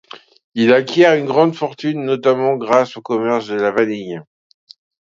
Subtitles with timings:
[0.55, 4.19] Il acquiert une grande fortune notamment grâce au commerce de la vanille.